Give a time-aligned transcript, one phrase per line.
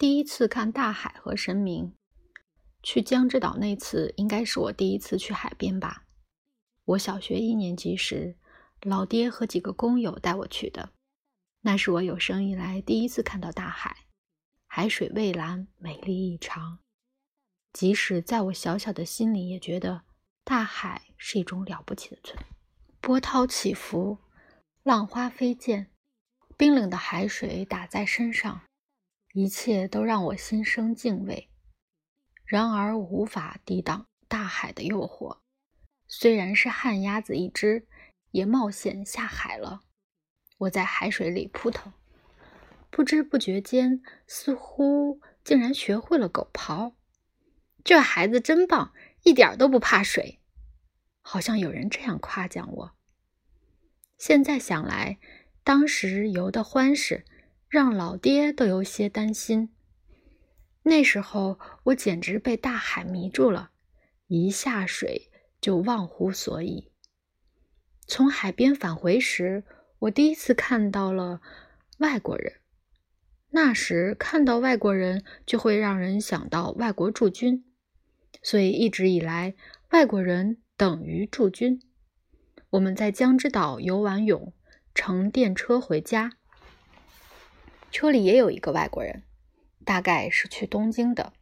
[0.00, 1.94] 第一次看大海和神明。
[2.82, 6.06] 去江之岛那次应该是我第一次去海边吧。
[6.86, 8.38] 我小学一年级时，
[8.80, 10.94] 老爹和几个工友带我去的。
[11.60, 13.94] 那是我有生以来第一次看到大海，
[14.66, 16.78] 海水蔚蓝，美丽异常。
[17.74, 20.04] 即使在我小小的心里，也觉得
[20.44, 22.46] 大海是一种了不起的存在。
[23.02, 24.16] 波涛起伏，
[24.82, 25.88] 浪花飞溅，
[26.56, 28.62] 冰冷的海水打在身上，
[29.32, 31.48] 一切都让我心生敬畏。
[32.44, 35.38] 然而，无法抵挡大海的诱惑。
[36.08, 37.86] 虽然是旱鸭子一只，
[38.32, 39.82] 也冒险下海了。
[40.58, 41.92] 我在海水里扑腾，
[42.90, 46.94] 不知不觉间，似乎竟然学会了狗刨。
[47.84, 50.40] 这孩子真棒，一点都不怕水。
[51.22, 52.92] 好像有人这样夸奖我。
[54.18, 55.18] 现在想来，
[55.62, 57.24] 当时游的欢实，
[57.70, 59.70] 让老爹都有些担心。
[60.82, 63.70] 那时候我简直被大海迷住了，
[64.26, 66.90] 一下水就忘乎所以。
[68.08, 69.62] 从海边返回时，
[70.00, 71.40] 我第一次看到了
[71.98, 72.54] 外国人。
[73.50, 77.64] 那时看到外国人就会让人想到外国驻军，
[78.42, 79.54] 所以一直以来
[79.90, 81.80] 外国人等于驻军。
[82.70, 84.52] 我们在江之岛游完泳，
[84.92, 86.32] 乘电车回家，
[87.90, 89.22] 车里也有一个外国人。
[89.84, 91.32] 大概是去东京的。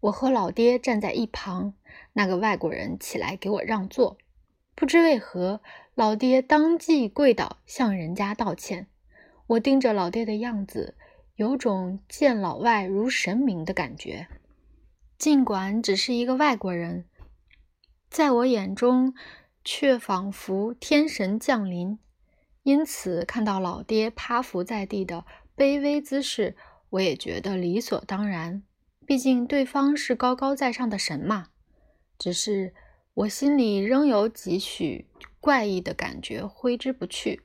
[0.00, 1.72] 我和老爹站在一旁，
[2.12, 4.18] 那个外国人起来给我让座。
[4.74, 5.62] 不知为何，
[5.94, 8.88] 老爹当即跪倒向人家道歉。
[9.46, 10.96] 我盯着老爹的样子，
[11.36, 14.28] 有种见老外如神明的感觉。
[15.16, 17.06] 尽管只是一个外国人，
[18.10, 19.14] 在我眼中
[19.64, 21.98] 却仿佛天神降临。
[22.62, 25.24] 因此，看到老爹趴伏在地的
[25.56, 26.56] 卑微姿势。
[26.90, 28.62] 我也觉得理所当然，
[29.04, 31.48] 毕竟对方是高高在上的神嘛。
[32.16, 32.72] 只是
[33.14, 35.08] 我心里仍有几许
[35.40, 37.42] 怪异的感觉挥之不去。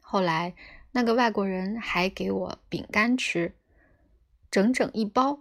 [0.00, 0.54] 后来
[0.92, 3.54] 那个外国人还给我饼干吃，
[4.50, 5.40] 整整一包。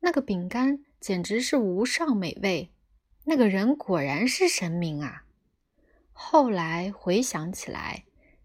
[0.00, 2.70] 那个饼干简直是无上美味。
[3.24, 5.24] 那个人果然是神明啊！
[6.12, 8.04] 后来回想起来，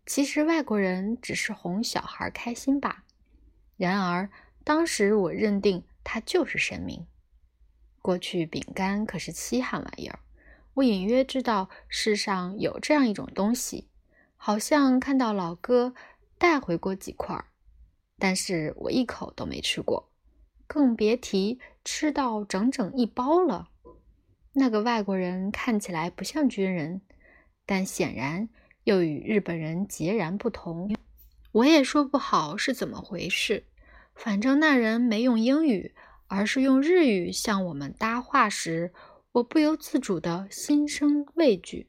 [0.10, 3.04] 其实外国人只是哄小孩开心吧。
[3.78, 4.28] 然而，
[4.64, 7.06] 当时我认定他就是神明。
[8.02, 10.18] 过去饼干可是稀罕玩意儿，
[10.74, 13.88] 我隐约知道世上有这样一种东西，
[14.36, 15.94] 好像看到老哥
[16.40, 17.46] 带回过几块，
[18.18, 20.10] 但是我一口都没吃过，
[20.66, 23.70] 更别提吃到整整一包了。
[24.54, 27.02] 那个外国人看起来不像军人，
[27.68, 28.50] 但显然
[28.90, 30.96] 又与日本人截然不同。
[31.52, 33.66] 我也说不好是怎么回事。
[34.16, 35.94] 反正那人没用英语，
[36.26, 38.92] 而是用日语向我们搭话时，
[39.34, 41.88] 我不由自主的心生畏惧。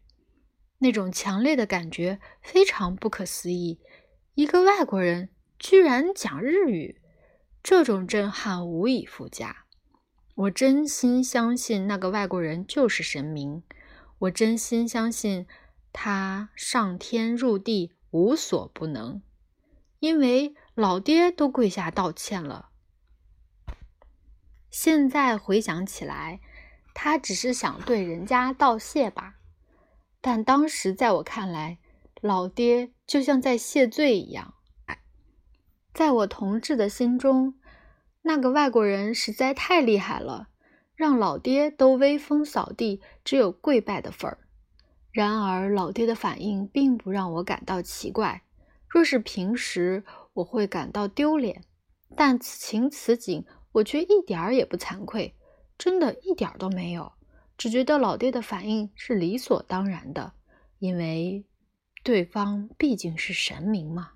[0.81, 3.81] 那种强烈的感觉非常不可思议。
[4.35, 7.01] 一个外国人居然讲日语，
[7.63, 9.65] 这种震撼无以复加。
[10.35, 13.63] 我真心相信那个外国人就是神明，
[14.19, 15.47] 我真心相信
[15.93, 19.23] 他上天入地无所不能，
[19.99, 20.55] 因为。
[20.77, 22.71] 老爹都跪下道歉了。
[24.71, 26.41] 现在回想起来，
[26.95, 29.35] 他只是想对人家道谢吧。
[30.23, 31.79] 但当时在我看来，
[32.23, 34.55] 老爹就像在谢罪一样。
[35.93, 37.61] 在我同志的心中，
[38.23, 40.49] 那个外国人实在太厉害了，
[40.95, 44.39] 让老爹都威风扫地，只有跪拜的份儿。
[45.13, 48.43] 然而，老爹的反应并不让我感到奇怪。
[48.89, 50.05] 若是平时，
[50.35, 51.65] 我会感到丢脸，
[52.17, 55.35] 但此情此景，我却一点儿也不惭愧，
[55.77, 57.13] 真的一点儿都没有，
[57.57, 60.33] 只觉得老爹的反应是理所当然的，
[60.79, 61.45] 因为
[62.03, 64.13] 对方毕竟是神明嘛。